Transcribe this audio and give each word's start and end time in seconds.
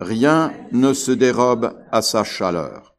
Rien 0.00 0.52
ne 0.70 0.92
se 0.92 1.10
dérobe 1.10 1.74
à 1.90 2.02
sa 2.02 2.22
chaleur. 2.22 2.94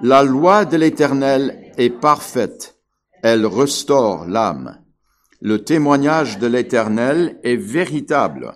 La 0.00 0.22
loi 0.22 0.64
de 0.64 0.76
l'Éternel 0.76 1.72
est 1.76 1.90
parfaite, 1.90 2.76
elle 3.22 3.46
restaure 3.46 4.24
l'âme. 4.26 4.78
Le 5.40 5.64
témoignage 5.64 6.38
de 6.38 6.46
l'Éternel 6.46 7.38
est 7.42 7.56
véritable, 7.56 8.52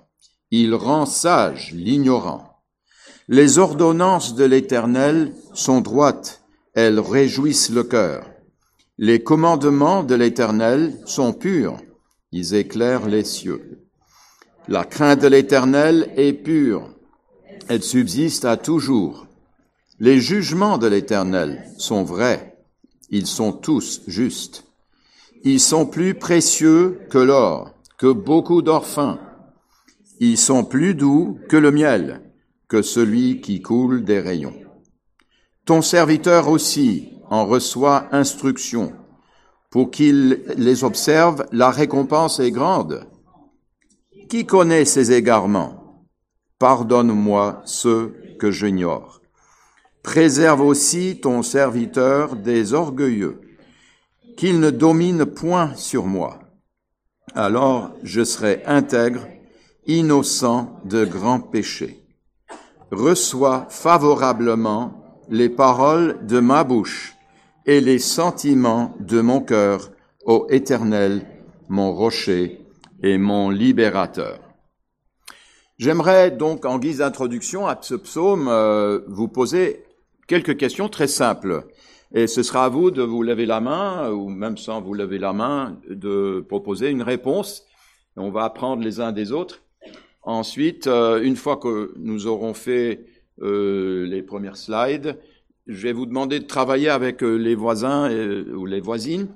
il 0.50 0.74
rend 0.74 1.04
sage 1.04 1.72
l'ignorant. 1.72 2.62
Les 3.28 3.58
ordonnances 3.58 4.34
de 4.34 4.44
l'Éternel 4.44 5.34
sont 5.52 5.80
droites, 5.80 6.42
elles 6.74 7.00
réjouissent 7.00 7.70
le 7.70 7.82
cœur. 7.82 8.30
Les 8.98 9.22
commandements 9.22 10.04
de 10.04 10.14
l'Éternel 10.14 10.98
sont 11.06 11.32
purs, 11.32 11.76
ils 12.30 12.54
éclairent 12.54 13.08
les 13.08 13.24
cieux. 13.24 13.84
La 14.68 14.84
crainte 14.84 15.20
de 15.20 15.28
l'Éternel 15.28 16.10
est 16.16 16.32
pure, 16.32 16.90
elle 17.68 17.82
subsiste 17.82 18.44
à 18.44 18.56
toujours. 18.56 19.26
Les 20.00 20.20
jugements 20.20 20.78
de 20.78 20.86
l'Éternel 20.86 21.64
sont 21.76 22.04
vrais, 22.04 22.56
ils 23.10 23.26
sont 23.26 23.52
tous 23.52 24.02
justes. 24.06 24.64
Ils 25.44 25.60
sont 25.60 25.86
plus 25.86 26.14
précieux 26.14 27.00
que 27.10 27.18
l'or, 27.18 27.74
que 27.96 28.12
beaucoup 28.12 28.62
d'orphins. 28.62 29.18
Ils 30.20 30.38
sont 30.38 30.64
plus 30.64 30.94
doux 30.94 31.38
que 31.48 31.56
le 31.56 31.70
miel, 31.70 32.22
que 32.68 32.82
celui 32.82 33.40
qui 33.40 33.62
coule 33.62 34.04
des 34.04 34.20
rayons. 34.20 34.54
Ton 35.64 35.82
serviteur 35.82 36.48
aussi 36.48 37.10
en 37.30 37.46
reçoit 37.46 38.08
instruction. 38.12 38.92
Pour 39.70 39.90
qu'il 39.90 40.42
les 40.56 40.82
observe, 40.82 41.46
la 41.52 41.70
récompense 41.70 42.40
est 42.40 42.50
grande. 42.50 43.06
Qui 44.28 44.46
connaît 44.46 44.84
ces 44.84 45.12
égarements? 45.12 45.77
Pardonne-moi 46.58 47.62
ceux 47.64 48.16
que 48.38 48.50
j'ignore. 48.50 49.20
Préserve 50.02 50.60
aussi 50.60 51.20
ton 51.20 51.42
serviteur 51.42 52.34
des 52.34 52.74
orgueilleux, 52.74 53.40
qu'il 54.36 54.58
ne 54.58 54.70
domine 54.70 55.24
point 55.24 55.74
sur 55.76 56.06
moi. 56.06 56.40
Alors 57.34 57.92
je 58.02 58.24
serai 58.24 58.62
intègre, 58.66 59.28
innocent 59.86 60.80
de 60.84 61.04
grands 61.04 61.40
péchés. 61.40 62.02
Reçois 62.90 63.66
favorablement 63.68 65.22
les 65.28 65.48
paroles 65.48 66.26
de 66.26 66.40
ma 66.40 66.64
bouche 66.64 67.14
et 67.66 67.80
les 67.80 67.98
sentiments 67.98 68.96
de 68.98 69.20
mon 69.20 69.40
cœur, 69.40 69.90
ô 70.24 70.46
Éternel, 70.50 71.26
mon 71.68 71.92
rocher 71.92 72.66
et 73.02 73.18
mon 73.18 73.50
libérateur. 73.50 74.47
J'aimerais 75.78 76.30
donc, 76.30 76.64
en 76.64 76.78
guise 76.78 76.98
d'introduction 76.98 77.66
à 77.66 77.78
ce 77.80 77.94
psaume, 77.94 78.48
euh, 78.48 79.00
vous 79.06 79.28
poser 79.28 79.84
quelques 80.26 80.56
questions 80.56 80.88
très 80.88 81.06
simples. 81.06 81.66
Et 82.12 82.26
ce 82.26 82.42
sera 82.42 82.64
à 82.64 82.68
vous 82.68 82.90
de 82.90 83.02
vous 83.02 83.22
lever 83.22 83.46
la 83.46 83.60
main, 83.60 84.10
ou 84.10 84.28
même 84.28 84.56
sans 84.56 84.80
vous 84.80 84.94
lever 84.94 85.18
la 85.18 85.32
main, 85.32 85.78
de 85.88 86.44
proposer 86.48 86.90
une 86.90 87.02
réponse. 87.02 87.64
On 88.16 88.30
va 88.30 88.44
apprendre 88.44 88.82
les 88.82 89.00
uns 89.00 89.12
des 89.12 89.30
autres. 89.30 89.62
Ensuite, 90.22 90.86
euh, 90.86 91.22
une 91.22 91.36
fois 91.36 91.56
que 91.56 91.94
nous 91.96 92.26
aurons 92.26 92.54
fait 92.54 93.06
euh, 93.40 94.04
les 94.06 94.22
premières 94.22 94.56
slides, 94.56 95.18
je 95.66 95.82
vais 95.82 95.92
vous 95.92 96.06
demander 96.06 96.40
de 96.40 96.44
travailler 96.44 96.88
avec 96.88 97.22
euh, 97.22 97.36
les 97.36 97.54
voisins 97.54 98.10
ou 98.54 98.66
les 98.66 98.80
voisines 98.80 99.28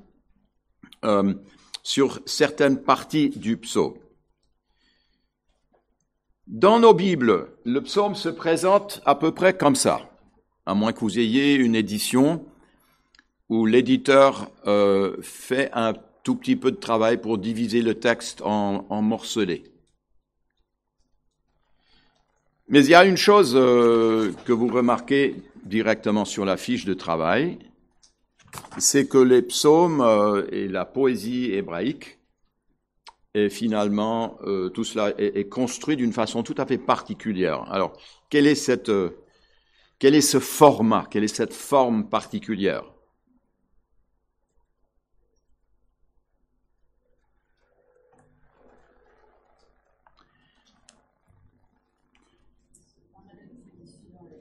sur 1.82 2.20
certaines 2.26 2.80
parties 2.82 3.30
du 3.30 3.56
psaume. 3.56 3.94
Dans 6.46 6.80
nos 6.80 6.94
Bibles, 6.94 7.48
le 7.64 7.80
psaume 7.80 8.14
se 8.14 8.28
présente 8.28 9.00
à 9.04 9.14
peu 9.14 9.32
près 9.32 9.56
comme 9.56 9.76
ça 9.76 10.12
à 10.66 10.74
moins 10.74 10.92
que 10.92 11.00
vous 11.00 11.18
ayez 11.18 11.54
une 11.54 11.74
édition 11.74 12.44
où 13.48 13.66
l'éditeur 13.66 14.50
euh, 14.66 15.16
fait 15.20 15.70
un 15.72 15.94
tout 16.22 16.36
petit 16.36 16.56
peu 16.56 16.70
de 16.70 16.76
travail 16.76 17.20
pour 17.20 17.38
diviser 17.38 17.82
le 17.82 17.94
texte 17.94 18.42
en, 18.42 18.86
en. 18.88 19.02
Mais 22.68 22.84
il 22.84 22.90
y 22.90 22.94
a 22.94 23.04
une 23.04 23.16
chose 23.16 23.54
euh, 23.56 24.32
que 24.44 24.52
vous 24.52 24.68
remarquez 24.68 25.42
directement 25.64 26.24
sur 26.24 26.44
la 26.44 26.56
fiche 26.56 26.84
de 26.84 26.94
travail, 26.94 27.58
c'est 28.78 29.08
que 29.08 29.18
les 29.18 29.42
psaumes 29.42 30.00
euh, 30.00 30.46
et 30.52 30.68
la 30.68 30.84
poésie 30.84 31.52
hébraïque, 31.52 32.18
et 33.34 33.48
finalement, 33.48 34.38
euh, 34.44 34.68
tout 34.68 34.84
cela 34.84 35.12
est, 35.18 35.48
construit 35.48 35.96
d'une 35.96 36.12
façon 36.12 36.42
tout 36.42 36.54
à 36.58 36.66
fait 36.66 36.78
particulière. 36.78 37.64
Alors, 37.70 37.94
quelle 38.28 38.46
est 38.46 38.54
cette 38.54 38.90
quel 40.02 40.16
est 40.16 40.20
ce 40.20 40.40
format 40.40 41.06
Quelle 41.08 41.22
est 41.22 41.28
cette 41.28 41.54
forme 41.54 42.08
particulière? 42.08 42.82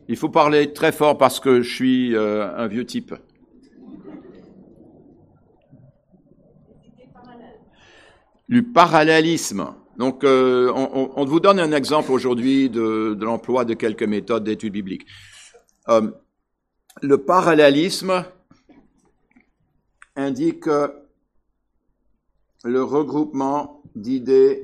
Il 0.07 0.17
faut 0.17 0.29
parler 0.29 0.73
très 0.73 0.91
fort 0.91 1.17
parce 1.19 1.39
que 1.39 1.61
je 1.61 1.73
suis 1.73 2.15
euh, 2.15 2.53
un 2.57 2.65
vieux 2.65 2.87
type. 2.87 3.13
Du 8.51 8.63
parallélisme. 8.63 9.73
Donc, 9.97 10.23
euh, 10.23 10.71
on, 10.73 11.25
vous 11.25 11.39
donne 11.39 11.59
un 11.59 11.71
exemple 11.71 12.11
aujourd'hui 12.11 12.69
de 12.69 13.17
l'emploi 13.21 13.65
de 13.65 13.73
quelques 13.73 14.03
méthodes 14.03 14.43
d'études 14.43 14.73
bibliques. 14.73 15.07
Euh, 15.87 16.11
le 17.01 17.17
parallélisme 17.17 18.25
indique 20.17 20.67
le 22.63 22.83
regroupement 22.83 23.81
d'idées 23.95 24.61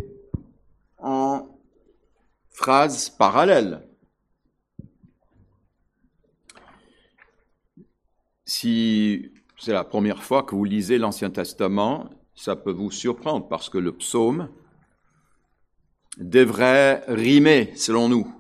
en 1.00 1.48
phrases 2.50 3.10
parallèles. 3.10 3.88
Si 8.44 9.32
c'est 9.58 9.74
la 9.74 9.84
première 9.84 10.24
fois 10.24 10.44
que 10.44 10.56
vous 10.56 10.66
lisez 10.66 10.98
l'Ancien 10.98 11.30
Testament, 11.30 12.10
ça 12.38 12.56
peut 12.56 12.72
vous 12.72 12.92
surprendre 12.92 13.48
parce 13.48 13.68
que 13.68 13.80
le 13.80 13.92
psaume 13.92 14.50
devrait 16.20 17.04
rimer, 17.08 17.74
selon 17.76 18.10
nous. 18.10 18.32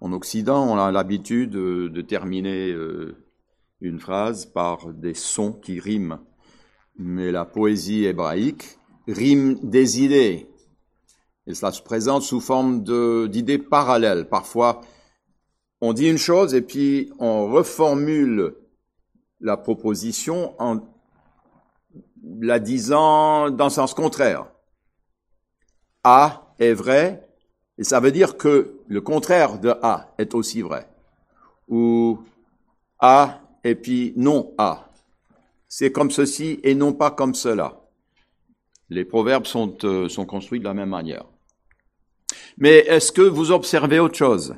En 0.00 0.12
Occident, 0.12 0.64
on 0.64 0.78
a 0.78 0.92
l'habitude 0.92 1.50
de, 1.50 2.00
terminer 2.00 2.70
euh, 2.70 3.16
une 3.80 3.98
phrase 3.98 4.46
par 4.46 4.92
des 4.94 5.14
sons 5.14 5.52
qui 5.52 5.80
riment. 5.80 6.20
Mais 6.96 7.32
la 7.32 7.44
poésie 7.44 8.04
hébraïque 8.04 8.78
rime 9.08 9.58
des 9.64 10.00
idées. 10.00 10.48
Et 11.48 11.54
cela 11.54 11.72
se 11.72 11.82
présente 11.82 12.22
sous 12.22 12.40
forme 12.40 12.84
d'idées 13.28 13.58
parallèles. 13.58 14.28
Parfois, 14.28 14.80
on 15.80 15.92
dit 15.92 16.08
une 16.08 16.18
chose 16.18 16.54
et 16.54 16.62
puis 16.62 17.10
on 17.18 17.50
reformule 17.50 18.54
la 19.40 19.56
proposition 19.56 20.54
en 20.60 20.97
la 22.40 22.58
disant 22.58 23.50
dans 23.50 23.64
le 23.64 23.70
sens 23.70 23.94
contraire. 23.94 24.46
A 26.04 26.54
est 26.58 26.72
vrai, 26.72 27.28
et 27.76 27.84
ça 27.84 28.00
veut 28.00 28.12
dire 28.12 28.36
que 28.36 28.80
le 28.88 29.00
contraire 29.00 29.58
de 29.58 29.74
A 29.82 30.14
est 30.18 30.34
aussi 30.34 30.62
vrai. 30.62 30.88
Ou 31.68 32.20
A 32.98 33.40
et 33.64 33.74
puis 33.74 34.12
non 34.16 34.52
A. 34.58 34.88
C'est 35.68 35.92
comme 35.92 36.10
ceci 36.10 36.60
et 36.62 36.74
non 36.74 36.92
pas 36.92 37.10
comme 37.10 37.34
cela. 37.34 37.80
Les 38.90 39.04
proverbes 39.04 39.46
sont, 39.46 39.76
euh, 39.84 40.08
sont 40.08 40.24
construits 40.24 40.60
de 40.60 40.64
la 40.64 40.74
même 40.74 40.88
manière. 40.88 41.24
Mais 42.56 42.78
est-ce 42.78 43.12
que 43.12 43.22
vous 43.22 43.52
observez 43.52 44.00
autre 44.00 44.16
chose 44.16 44.56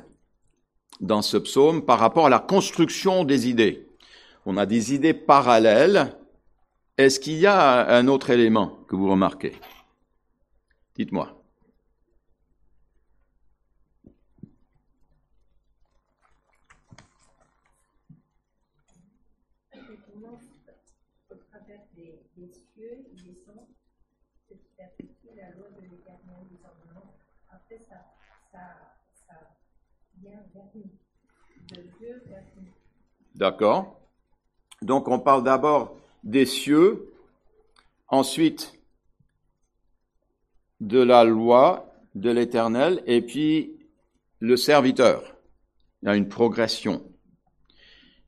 dans 1.01 1.21
ce 1.21 1.37
psaume 1.37 1.83
par 1.85 1.99
rapport 1.99 2.27
à 2.27 2.29
la 2.29 2.39
construction 2.39 3.25
des 3.25 3.49
idées? 3.49 3.87
On 4.45 4.57
a 4.57 4.65
des 4.65 4.93
idées 4.93 5.13
parallèles. 5.13 6.15
Est-ce 6.97 7.19
qu'il 7.19 7.37
y 7.37 7.47
a 7.47 7.87
un 7.95 8.07
autre 8.07 8.29
élément 8.29 8.83
que 8.87 8.95
vous 8.95 9.09
remarquez? 9.09 9.53
Dites-moi. 10.95 11.41
D'accord. 33.35 33.99
Donc 34.81 35.07
on 35.07 35.19
parle 35.19 35.43
d'abord 35.43 35.97
des 36.23 36.45
cieux, 36.45 37.11
ensuite 38.07 38.73
de 40.79 40.99
la 41.01 41.23
loi 41.23 41.93
de 42.15 42.29
l'Éternel, 42.29 43.01
et 43.05 43.21
puis 43.21 43.73
le 44.39 44.57
serviteur. 44.57 45.35
Il 46.01 46.07
y 46.07 46.09
a 46.09 46.15
une 46.15 46.27
progression. 46.27 47.03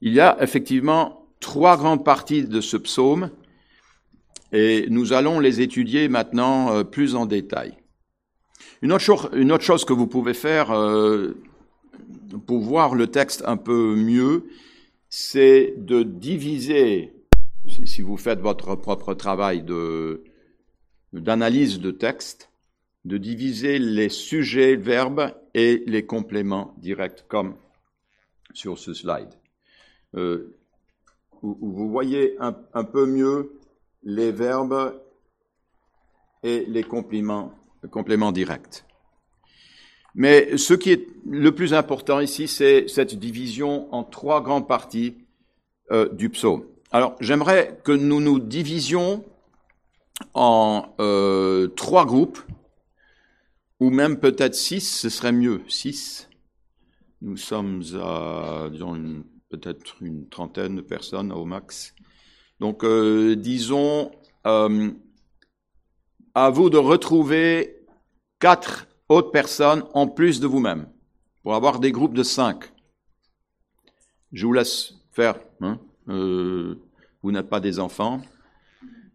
Il 0.02 0.14
y 0.14 0.20
a 0.20 0.38
effectivement 0.42 1.28
trois 1.40 1.78
grandes 1.78 2.06
parties 2.06 2.44
de 2.44 2.62
ce 2.62 2.78
psaume 2.78 3.32
et 4.54 4.86
nous 4.90 5.14
allons 5.14 5.40
les 5.40 5.62
étudier 5.62 6.08
maintenant 6.08 6.74
euh, 6.74 6.84
plus 6.84 7.16
en 7.16 7.26
détail. 7.26 7.76
Une 8.82 8.92
autre, 8.92 9.64
chose, 9.64 9.86
que 9.86 9.94
vous 9.94 10.08
pouvez 10.08 10.34
faire 10.34 10.72
euh, 10.72 11.36
pour 12.46 12.60
voir 12.60 12.96
le 12.96 13.08
texte 13.08 13.44
un 13.48 13.58
peu 13.58 13.96
mieux, 13.96 14.46
c'est 15.10 15.74
de 15.78 16.04
diviser, 16.04 17.14
si 17.68 18.02
vous 18.02 18.18
faites 18.18 18.40
votre 18.40 18.76
propre 18.76 19.14
travail 19.14 19.64
d'analyse 21.14 21.80
de 21.80 21.92
texte, 21.92 22.50
de 23.06 23.18
diviser 23.18 23.80
les 23.80 24.10
sujets, 24.10 24.76
verbes 24.76 25.34
et 25.54 25.84
les 25.88 26.06
compléments 26.06 26.74
directs, 26.78 27.26
comme 27.28 27.56
sur 28.54 28.78
ce 28.78 28.94
slide. 28.94 29.30
Euh, 30.16 30.56
où, 31.42 31.58
vous 31.62 31.90
voyez 31.90 32.36
un, 32.40 32.56
un, 32.74 32.84
peu 32.84 33.06
mieux 33.06 33.60
les 34.04 34.32
verbes 34.32 35.00
et 36.44 36.66
les 36.68 36.84
compléments, 36.84 37.54
compléments 37.92 38.32
directs. 38.32 38.86
Mais 40.16 40.58
ce 40.58 40.74
qui 40.74 40.92
est 40.92 41.08
le 41.28 41.54
plus 41.54 41.74
important 41.74 42.20
ici, 42.20 42.48
c'est 42.48 42.88
cette 42.88 43.16
division 43.16 43.94
en 43.94 44.04
trois 44.04 44.42
grandes 44.42 44.68
parties 44.68 45.16
euh, 45.92 46.08
du 46.10 46.30
psaume. 46.30 46.66
Alors, 46.96 47.16
j'aimerais 47.20 47.80
que 47.84 47.92
nous 47.92 48.22
nous 48.22 48.40
divisions 48.40 49.26
en 50.36 50.94
euh, 51.00 51.68
trois 51.70 52.06
groupes, 52.06 52.40
ou 53.80 53.90
même 53.90 54.20
peut-être 54.20 54.54
six, 54.54 55.00
ce 55.00 55.10
serait 55.10 55.32
mieux, 55.32 55.64
six. 55.68 56.30
Nous 57.24 57.36
sommes 57.36 57.82
à, 58.00 58.68
disons, 58.72 59.24
peut-être 59.50 60.04
une 60.04 60.30
trentaine 60.30 60.76
de 60.76 60.82
personnes 60.82 61.32
au 61.32 61.46
max. 61.46 61.96
Donc, 62.60 62.84
euh, 62.84 63.36
disons, 63.36 64.12
euh, 64.46 64.92
à 66.36 66.52
vous 66.52 66.70
de 66.70 66.78
retrouver 66.78 67.88
quatre 68.38 68.88
autres 69.10 69.32
personnes 69.32 69.84
en 69.96 70.06
plus 70.08 70.40
de 70.40 70.46
vous-même, 70.46 70.88
pour 71.42 71.56
avoir 71.56 71.80
des 71.80 71.92
groupes 71.92 72.14
de 72.14 72.22
cinq. 72.22 72.72
Je 74.32 74.46
vous 74.46 74.54
laisse 74.54 74.94
faire. 75.12 75.40
Hein, 75.60 75.80
euh, 76.10 76.76
vous 77.22 77.32
n'êtes 77.32 77.50
pas 77.50 77.60
des 77.60 77.80
enfants. 77.80 78.22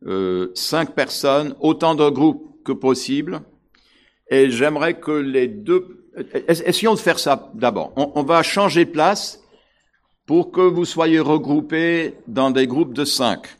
Euh, 0.06 0.50
cinq 0.54 0.94
personnes, 0.94 1.54
autant 1.60 1.94
de 1.94 2.08
groupes 2.08 2.62
que 2.64 2.72
possible. 2.72 3.40
Et 4.30 4.50
j'aimerais 4.50 4.98
que 4.98 5.12
les 5.12 5.48
deux... 5.48 6.04
Essayons 6.48 6.94
de 6.94 6.98
faire 6.98 7.18
ça 7.18 7.50
d'abord. 7.54 7.92
On, 7.96 8.12
on, 8.16 8.22
va 8.24 8.42
changer 8.42 8.84
de 8.84 8.90
place 8.90 9.40
pour 10.26 10.50
que 10.50 10.60
vous 10.60 10.84
soyez 10.84 11.20
regroupés 11.20 12.14
dans 12.26 12.50
des 12.50 12.66
groupes 12.66 12.92
de 12.92 13.04
cinq. 13.04 13.56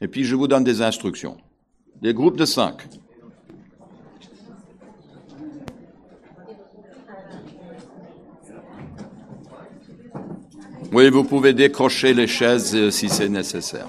Et 0.00 0.08
puis 0.08 0.24
je 0.24 0.36
vous 0.36 0.46
donne 0.46 0.62
des 0.62 0.82
instructions. 0.82 1.36
Des 2.02 2.14
groupes 2.14 2.36
de 2.36 2.44
cinq. 2.44 2.88
Oui, 10.92 11.10
vous 11.10 11.24
pouvez 11.24 11.52
décrocher 11.52 12.14
les 12.14 12.26
chaises 12.26 12.74
euh, 12.74 12.90
si 12.90 13.08
c'est 13.08 13.28
nécessaire. 13.28 13.88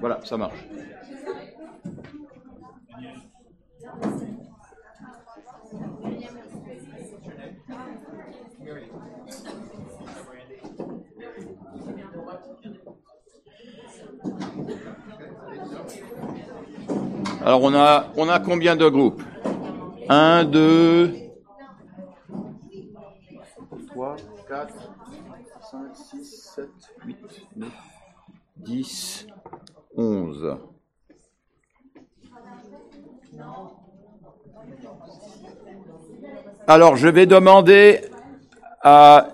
Voilà, 0.00 0.20
ça 0.24 0.36
marche. 0.36 0.64
Alors 17.46 17.62
on 17.62 17.72
a, 17.74 18.06
on 18.16 18.28
a 18.28 18.40
combien 18.40 18.74
de 18.74 18.88
groupes? 18.88 19.22
1, 20.08 20.44
2, 20.46 21.14
3, 23.88 24.16
4, 24.48 24.74
5, 25.70 25.96
6, 25.96 26.50
7, 26.56 26.68
8, 27.06 27.16
9, 27.56 27.70
10, 28.56 29.26
11. 29.96 30.56
Alors, 36.68 36.96
je 36.96 37.08
vais 37.08 37.26
demander 37.26 38.00
à 38.82 39.28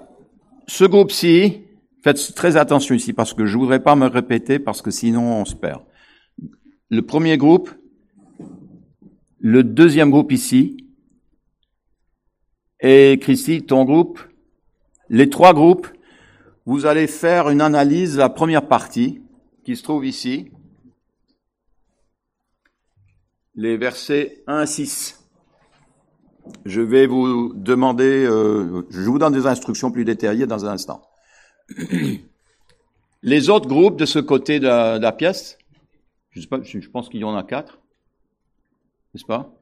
ce 0.66 0.84
groupe-ci, 0.84 1.62
faites 2.04 2.34
très 2.34 2.56
attention 2.56 2.94
ici 2.94 3.12
parce 3.12 3.34
que 3.34 3.46
je 3.46 3.58
voudrais 3.58 3.82
pas 3.82 3.96
me 3.96 4.06
répéter 4.06 4.58
parce 4.58 4.82
que 4.82 4.90
sinon 4.90 5.40
on 5.40 5.44
se 5.44 5.54
perd. 5.54 5.82
Le 6.90 7.02
premier 7.02 7.38
groupe, 7.38 7.70
le 9.40 9.64
deuxième 9.64 10.10
groupe 10.10 10.30
ici, 10.30 10.76
et 12.80 13.18
Christy, 13.20 13.62
ton 13.62 13.84
groupe, 13.84 14.20
les 15.08 15.30
trois 15.30 15.54
groupes, 15.54 15.88
vous 16.66 16.86
allez 16.86 17.06
faire 17.06 17.48
une 17.48 17.60
analyse 17.60 18.14
de 18.14 18.18
la 18.18 18.28
première 18.28 18.68
partie 18.68 19.22
qui 19.64 19.76
se 19.76 19.82
trouve 19.82 20.04
ici, 20.04 20.50
les 23.54 23.76
versets 23.76 24.42
1 24.46 24.58
à 24.58 24.66
6. 24.66 25.24
Je 26.64 26.80
vais 26.80 27.06
vous 27.06 27.52
demander, 27.54 28.24
euh, 28.24 28.84
je 28.90 29.00
vous 29.02 29.18
donne 29.18 29.32
des 29.32 29.46
instructions 29.46 29.92
plus 29.92 30.04
détaillées 30.04 30.46
dans 30.46 30.64
un 30.64 30.72
instant. 30.72 31.02
Les 33.24 33.50
autres 33.50 33.68
groupes 33.68 33.96
de 33.96 34.06
ce 34.06 34.18
côté 34.18 34.58
de 34.58 34.66
la, 34.66 35.12
pièce, 35.12 35.56
je, 36.30 36.40
je 36.40 36.88
pense 36.88 37.08
qu'il 37.08 37.20
y 37.20 37.24
en 37.24 37.36
a 37.36 37.44
quatre, 37.44 37.78
n'est-ce 39.14 39.24
pas? 39.24 39.54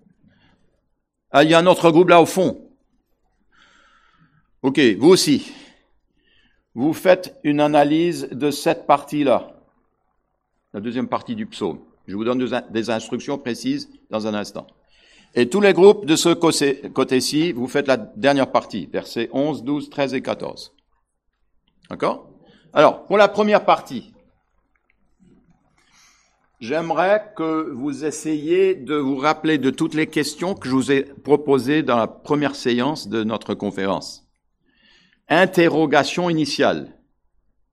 Ah, 1.30 1.45
il 1.45 1.50
y 1.50 1.54
a 1.54 1.59
un 1.59 1.66
autre 1.66 1.90
groupe 1.90 2.09
là 2.09 2.23
au 2.23 2.26
fond. 2.26 2.71
Ok, 4.62 4.80
vous 4.99 5.09
aussi. 5.09 5.52
Vous 6.75 6.95
faites 6.95 7.38
une 7.45 7.61
analyse 7.61 8.28
de 8.30 8.50
cette 8.50 8.87
partie-là, 8.87 9.59
la 10.72 10.80
deuxième 10.80 11.08
partie 11.08 11.34
du 11.34 11.46
psaume. 11.46 11.80
Je 12.06 12.16
vous 12.16 12.24
donne 12.24 12.44
des 12.70 12.90
instructions 12.90 13.38
précises 13.38 13.88
dans 14.10 14.26
un 14.26 14.34
instant. 14.34 14.66
Et 15.34 15.48
tous 15.48 15.60
les 15.60 15.72
groupes 15.72 16.06
de 16.06 16.16
ce 16.16 16.30
côté-ci, 16.88 17.52
vous 17.52 17.68
faites 17.68 17.86
la 17.86 17.96
dernière 17.96 18.50
partie, 18.50 18.86
versets 18.86 19.28
11, 19.32 19.62
12, 19.62 19.90
13 19.90 20.14
et 20.14 20.22
14. 20.22 20.72
D'accord? 21.88 22.30
Alors, 22.72 23.04
pour 23.06 23.16
la 23.16 23.28
première 23.28 23.64
partie, 23.64 24.12
J'aimerais 26.60 27.32
que 27.36 27.70
vous 27.70 28.04
essayiez 28.04 28.74
de 28.74 28.94
vous 28.94 29.16
rappeler 29.16 29.56
de 29.56 29.70
toutes 29.70 29.94
les 29.94 30.06
questions 30.06 30.54
que 30.54 30.68
je 30.68 30.74
vous 30.74 30.92
ai 30.92 31.04
proposées 31.04 31.82
dans 31.82 31.96
la 31.96 32.06
première 32.06 32.54
séance 32.54 33.08
de 33.08 33.24
notre 33.24 33.54
conférence. 33.54 34.28
Interrogation 35.28 36.28
initiale. 36.28 36.98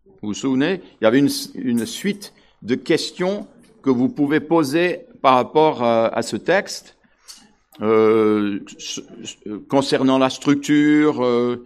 Vous 0.06 0.30
vous 0.30 0.34
souvenez? 0.34 0.82
Il 1.01 1.04
y 1.04 1.08
avait 1.08 1.20
une, 1.20 1.30
une 1.56 1.86
suite 1.86 2.34
de 2.62 2.76
questions 2.76 3.48
que 3.82 3.90
vous 3.90 4.10
pouvez 4.10 4.40
poser 4.40 5.06
par 5.22 5.36
rapport 5.36 5.84
à, 5.84 6.08
à 6.08 6.22
ce 6.22 6.38
texte 6.38 6.98
euh, 7.82 8.60
concernant 9.70 10.18
la 10.18 10.30
structure, 10.30 11.24
euh, 11.24 11.66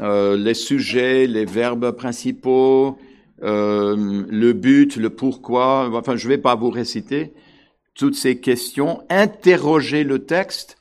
euh, 0.00 0.36
les 0.36 0.54
sujets, 0.54 1.26
les 1.26 1.44
verbes 1.44 1.92
principaux, 1.92 2.98
euh, 3.42 4.24
le 4.28 4.52
but, 4.52 4.96
le 4.96 5.10
pourquoi. 5.10 5.90
Enfin, 5.92 6.16
je 6.16 6.26
ne 6.26 6.34
vais 6.34 6.38
pas 6.38 6.54
vous 6.54 6.70
réciter 6.70 7.32
toutes 7.94 8.14
ces 8.14 8.40
questions. 8.40 9.02
Interrogez 9.10 10.04
le 10.04 10.20
texte 10.24 10.78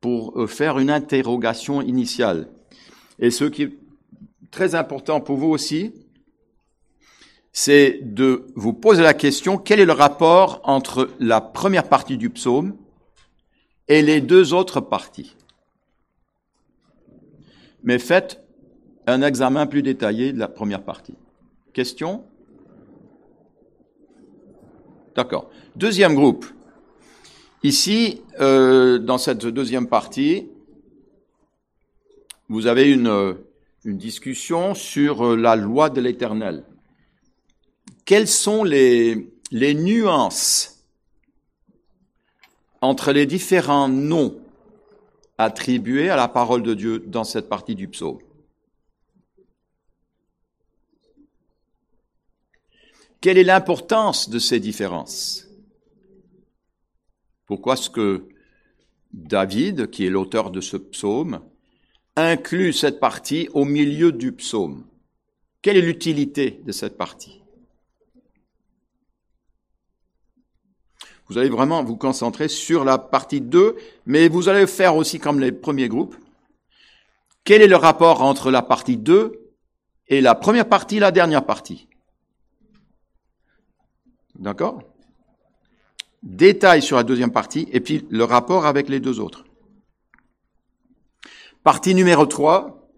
pour 0.00 0.38
euh, 0.40 0.46
faire 0.46 0.78
une 0.78 0.90
interrogation 0.90 1.80
initiale. 1.80 2.48
Et 3.18 3.30
ce 3.30 3.44
qui 3.44 3.62
est 3.62 3.72
très 4.50 4.74
important 4.74 5.20
pour 5.20 5.36
vous 5.36 5.48
aussi, 5.50 5.92
c'est 7.56 8.00
de 8.02 8.48
vous 8.56 8.72
poser 8.72 9.04
la 9.04 9.14
question, 9.14 9.58
quel 9.58 9.78
est 9.78 9.84
le 9.84 9.92
rapport 9.92 10.60
entre 10.64 11.08
la 11.20 11.40
première 11.40 11.88
partie 11.88 12.18
du 12.18 12.28
psaume 12.28 12.76
et 13.86 14.02
les 14.02 14.20
deux 14.20 14.52
autres 14.52 14.80
parties? 14.80 15.36
Mais 17.84 18.00
faites 18.00 18.42
un 19.06 19.22
examen 19.22 19.66
plus 19.68 19.82
détaillé 19.82 20.32
de 20.32 20.38
la 20.38 20.48
première 20.48 20.82
partie. 20.82 21.14
Question? 21.72 22.24
D'accord. 25.14 25.48
Deuxième 25.76 26.16
groupe. 26.16 26.46
Ici, 27.62 28.20
euh, 28.40 28.98
dans 28.98 29.18
cette 29.18 29.46
deuxième 29.46 29.86
partie, 29.86 30.48
vous 32.48 32.66
avez 32.66 32.90
une, 32.90 33.36
une 33.84 33.96
discussion 33.96 34.74
sur 34.74 35.24
euh, 35.24 35.36
la 35.36 35.54
loi 35.54 35.88
de 35.88 36.00
l'Éternel. 36.00 36.64
Quelles 38.04 38.28
sont 38.28 38.64
les, 38.64 39.32
nuances 39.52 40.84
entre 42.82 43.12
les 43.12 43.24
différents 43.24 43.88
noms 43.88 44.38
attribués 45.38 46.10
à 46.10 46.16
la 46.16 46.28
parole 46.28 46.62
de 46.62 46.74
Dieu 46.74 46.98
dans 46.98 47.24
cette 47.24 47.48
partie 47.48 47.74
du 47.74 47.88
psaume? 47.88 48.18
Quelle 53.22 53.38
est 53.38 53.44
l'importance 53.44 54.28
de 54.28 54.38
ces 54.38 54.60
différences? 54.60 55.48
Pourquoi 57.46 57.72
est-ce 57.72 57.88
que 57.88 58.28
David, 59.14 59.88
qui 59.88 60.04
est 60.04 60.10
l'auteur 60.10 60.50
de 60.50 60.60
ce 60.60 60.76
psaume, 60.76 61.40
inclut 62.16 62.74
cette 62.74 63.00
partie 63.00 63.48
au 63.54 63.64
milieu 63.64 64.12
du 64.12 64.32
psaume? 64.32 64.86
Quelle 65.62 65.78
est 65.78 65.82
l'utilité 65.82 66.60
de 66.66 66.72
cette 66.72 66.98
partie? 66.98 67.43
Vous 71.28 71.38
allez 71.38 71.48
vraiment 71.48 71.82
vous 71.82 71.96
concentrer 71.96 72.48
sur 72.48 72.84
la 72.84 72.98
partie 72.98 73.40
2, 73.40 73.76
mais 74.06 74.28
vous 74.28 74.48
allez 74.48 74.66
faire 74.66 74.96
aussi 74.96 75.18
comme 75.18 75.40
les 75.40 75.52
premiers 75.52 75.88
groupes. 75.88 76.16
Quel 77.44 77.62
est 77.62 77.66
le 77.66 77.76
rapport 77.76 78.22
entre 78.22 78.50
la 78.50 78.62
partie 78.62 78.96
2 78.96 79.32
et 80.08 80.20
la 80.20 80.34
première 80.34 80.68
partie, 80.68 80.98
la 80.98 81.10
dernière 81.10 81.46
partie? 81.46 81.88
D'accord? 84.38 84.82
Détail 86.22 86.82
sur 86.82 86.96
la 86.96 87.04
deuxième 87.04 87.32
partie 87.32 87.68
et 87.72 87.80
puis 87.80 88.06
le 88.10 88.24
rapport 88.24 88.66
avec 88.66 88.88
les 88.88 89.00
deux 89.00 89.20
autres. 89.20 89.44
Partie 91.62 91.94
numéro 91.94 92.26
3. 92.26 92.88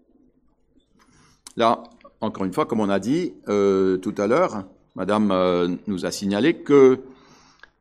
Là, 1.55 1.83
encore 2.19 2.45
une 2.45 2.53
fois, 2.53 2.65
comme 2.65 2.79
on 2.79 2.89
a 2.89 2.99
dit 2.99 3.33
euh, 3.47 3.97
tout 3.97 4.15
à 4.17 4.27
l'heure, 4.27 4.63
Madame 4.95 5.31
euh, 5.31 5.75
nous 5.87 6.05
a 6.05 6.11
signalé 6.11 6.55
que 6.55 7.01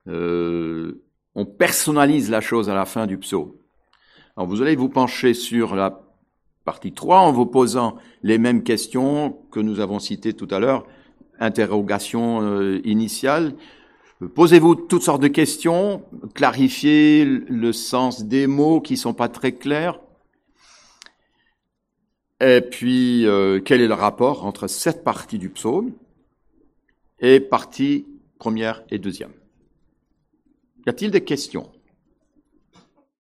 on 0.09 1.45
personnalise 1.45 2.31
la 2.31 2.41
chose 2.41 2.71
à 2.71 2.75
la 2.75 2.85
fin 2.85 3.07
du 3.07 3.19
psaume. 3.19 3.53
Alors 4.37 4.49
vous 4.49 4.63
allez 4.63 4.77
vous 4.77 4.89
pencher 4.89 5.35
sur 5.35 5.75
la 5.75 6.03
partie 6.65 6.93
3 6.93 7.21
en 7.21 7.33
vous 7.33 7.47
posant 7.47 7.97
les 8.23 8.39
mêmes 8.39 8.63
questions 8.63 9.39
que 9.51 9.61
nous 9.61 9.81
avons 9.81 9.99
citées 9.99 10.33
tout 10.33 10.49
à 10.51 10.59
l'heure 10.59 10.87
interrogation 11.41 12.43
euh, 12.43 12.81
initiale. 12.85 13.55
Posez-vous 14.35 14.75
toutes 14.75 15.03
sortes 15.03 15.21
de 15.21 15.29
questions, 15.29 16.03
clarifiez 16.35 17.25
le 17.25 17.73
sens 17.73 18.25
des 18.25 18.47
mots 18.47 18.81
qui 18.81 18.97
sont 18.97 19.13
pas 19.13 19.29
très 19.29 19.53
clairs. 19.53 20.01
Et 22.41 22.61
puis, 22.63 23.27
euh, 23.27 23.61
quel 23.61 23.81
est 23.81 23.89
le 23.89 23.95
rapport 23.95 24.47
entre 24.47 24.69
cette 24.69 25.05
partie 25.05 25.39
du 25.39 25.51
psaume 25.51 25.93
et 27.21 27.41
partie 27.41 28.07
première 28.39 28.85
et 28.91 28.99
deuxième? 28.99 29.33
Y 30.87 30.90
a-t-il 30.90 31.11
des 31.11 31.25
questions? 31.25 31.69